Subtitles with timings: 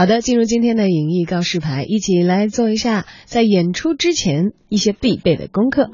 [0.00, 5.90] 好的，进入今天的影艺告示牌，一起来做一下在演出之前一些必备的功课。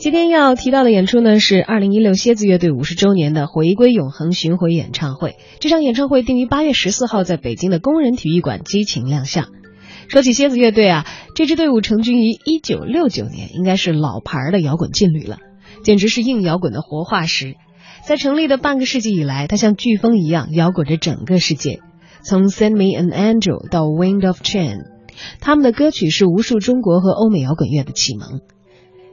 [0.00, 5.36] 今天要提到的演出呢，是二零一六蝎子乐队五十周年的回归永恒巡回演唱会。
[5.60, 9.50] 这场演唱会定于八月十四号在北京的工人体育馆激情亮相。
[10.08, 15.38] 说起蝎子乐队啊，这支队伍成军于一九六九年，应该是老牌的摇滚劲旅了，
[15.84, 17.54] 简直是硬摇滚的活化石。
[18.04, 21.78] 在成立的半个世纪以来，它像飓风一样摇滚着整个世界。
[22.28, 24.82] 从 Send Me an Angel 到 Wind of Change，
[25.38, 28.40] 他们的歌曲是无数中国和欧美摇滚乐的启蒙。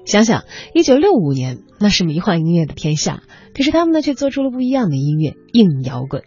[0.03, 3.21] 想想，一九六五年那是迷幻音乐的天下，
[3.55, 6.23] 可是他们呢却做出了不一样的音乐——硬摇滚。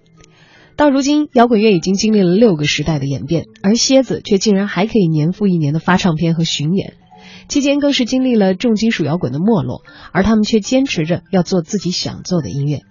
[0.76, 6.94] 到如今，摇滚乐已经经历了六个时代的演变，而蝎子却竟然还可以年复一年的发唱片和巡演，
[7.48, 9.82] 期间更是经历了重金属摇滚的没落，
[10.12, 12.82] 而他们却坚持着要做自己想做的音乐。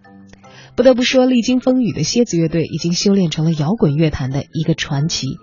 [0.76, 5.38] 不得不说，历经风雨的蝎子乐队已经修炼成了摇滚乐坛的一个传奇。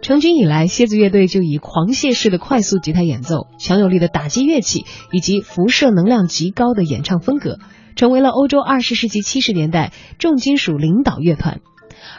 [0.00, 7.58] 成军以来，蝎子乐队就以狂泻式的快速吉他演奏、强有力的打击乐器以及辐射能量极高的演唱风格，
[7.96, 11.60] 成为了欧洲二十世纪七十年代重金属领导乐团。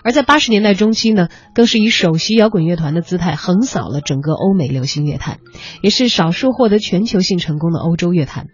[0.04, 5.40] 而在八十年代中期呢，更是以首席摇滚乐团的姿态横扫了整个欧美流行乐坛，
[5.82, 8.48] 也是少数获得全球性成功的欧洲乐坛。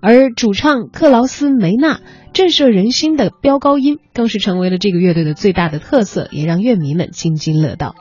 [0.00, 2.00] 而主唱克劳斯·梅纳
[2.32, 7.94] 震慑人心的飙高音，更是成为了这个乐队的最大的特色，也让乐迷们津津乐道。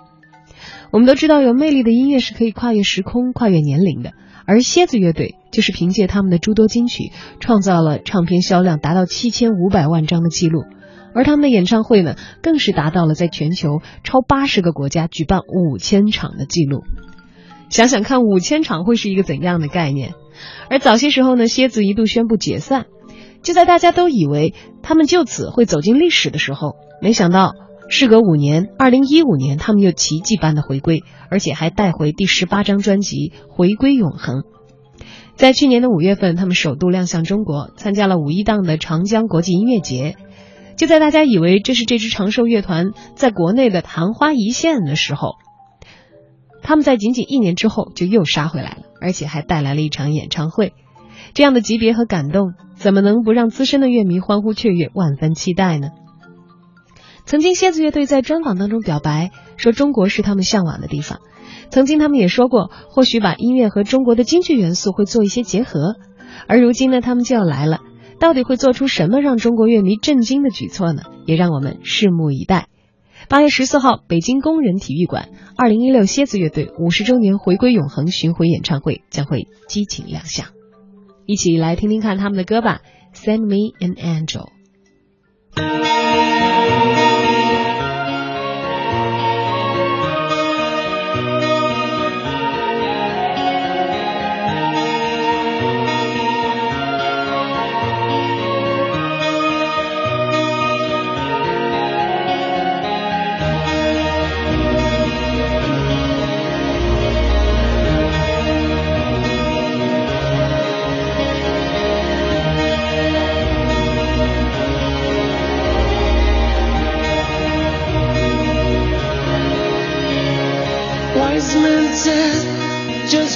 [0.92, 4.12] 我们都知道，有魅力的音乐是可以跨越时空、跨越年龄的，
[4.46, 10.64] 而蝎子乐队就是凭借他们的诸多金曲，创造了唱片销量达到七千五百万张的记录。
[11.14, 16.84] 而他们的演唱会呢，更是达到了在全球超八十个国家举办五千场的记录。
[17.70, 20.14] 想想看，五千场会是一个怎样的概念？
[20.70, 22.86] 而早些时候呢，蝎子一度宣布解散。
[23.42, 27.54] 就在大家都以为他们就此会走进历史的时候，没想到
[27.90, 34.38] 事隔五年，二零一五年他们又奇迹般的回归，而且还带回第十八张专辑《回归永恒》。
[35.36, 40.16] 在去年的五月份，他们首度亮相中国，参加了五一档的长江国际音乐节。
[40.78, 45.34] 就在大家以为这是这支长寿乐团在国内的昙花一现的时候，
[46.64, 50.74] 他们在仅仅一年之后就又杀回来了，而且还带来了一场演唱会。
[51.36, 55.90] 这样的级别和感动，怎么能不让资深的乐迷欢呼雀跃、万分期待呢？
[57.26, 61.20] 曾经蝎子乐队在专访当中表白说，中国是他们向往的地方。
[61.70, 65.98] 曾经他们也说过，或许把音乐和中国的京剧元素会做一些结合。
[66.48, 67.82] 而如今呢，他们就要来了，
[68.20, 71.04] 到底会做出什么让中国乐迷震惊的举措呢？
[71.28, 72.70] 也让我们拭目以待。
[73.28, 80.48] 八月十四号，北京工人体育馆，二零一六蝎子乐队五十周年回归永恒巡回演唱会将会激情亮相，
[81.26, 82.82] 一起来听听看他们的歌吧。
[83.14, 84.55] Send me an angel。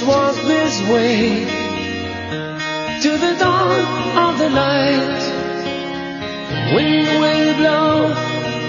[0.02, 1.44] Walk this way
[3.02, 3.80] to the dawn
[4.26, 5.20] of the night.
[6.74, 7.90] Wind will blow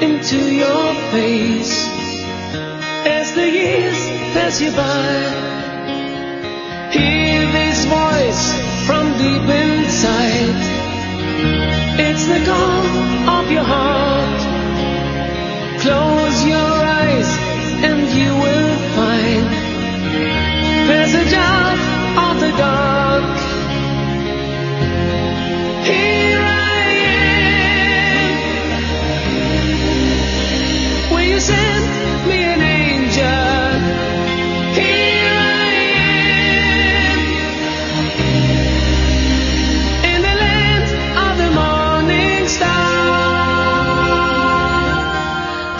[0.01, 1.87] into your face
[3.05, 3.99] as the years
[4.33, 5.11] pass you by.
[6.91, 8.43] Hear this voice
[8.87, 10.55] from deep inside.
[12.07, 14.41] It's the call of your heart.
[15.81, 16.20] Close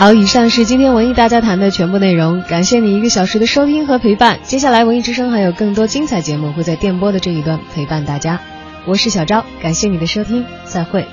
[0.01, 4.39] 好，以上是今天文艺大家谈的全部内容，感谢你一个小时的收听和陪伴。
[4.42, 8.42] 接下来文艺之声还有更多精彩节目会在电波的这一端陪伴大家，
[8.88, 11.06] 我是小昭，感谢你的收听，再会。